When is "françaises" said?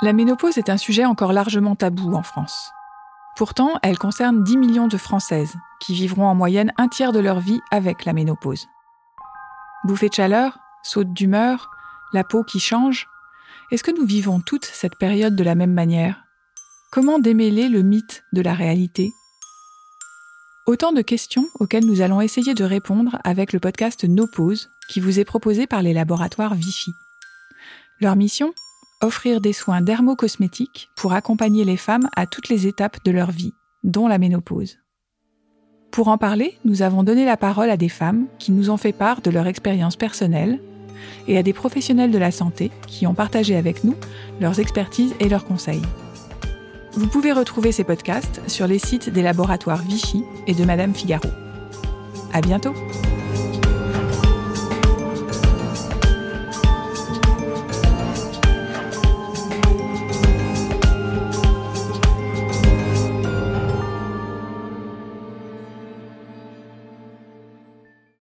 4.96-5.56